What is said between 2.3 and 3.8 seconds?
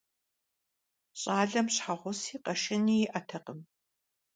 къэшэни иӀэтэкъым.